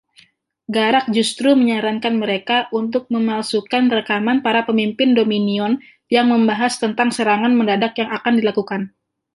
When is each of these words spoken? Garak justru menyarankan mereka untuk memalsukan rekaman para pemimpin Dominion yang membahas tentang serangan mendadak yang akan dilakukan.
Garak 0.75 1.05
justru 1.17 1.49
menyarankan 1.61 2.13
mereka 2.23 2.57
untuk 2.79 3.03
memalsukan 3.13 3.83
rekaman 3.95 4.37
para 4.45 4.61
pemimpin 4.67 5.09
Dominion 5.19 5.71
yang 6.15 6.25
membahas 6.33 6.73
tentang 6.83 7.09
serangan 7.17 7.53
mendadak 7.59 7.93
yang 8.01 8.09
akan 8.17 8.33
dilakukan. 8.39 8.81